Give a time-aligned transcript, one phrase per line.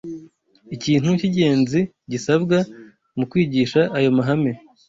[0.75, 1.79] Ikintu cy’ingenzi
[2.11, 2.57] gisabwa
[3.17, 4.51] mu kwigisha ayo mahame